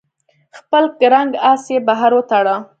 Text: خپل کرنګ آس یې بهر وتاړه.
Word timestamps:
خپل 0.57 0.83
کرنګ 0.99 1.31
آس 1.51 1.63
یې 1.71 1.79
بهر 1.87 2.11
وتاړه. 2.15 2.55